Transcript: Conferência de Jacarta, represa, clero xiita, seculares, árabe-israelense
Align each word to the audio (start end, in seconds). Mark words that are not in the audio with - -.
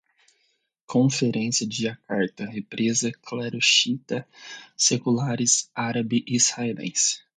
Conferência 0.87 1.67
de 1.67 1.83
Jacarta, 1.83 2.47
represa, 2.47 3.11
clero 3.21 3.61
xiita, 3.61 4.27
seculares, 4.75 5.69
árabe-israelense 5.75 7.19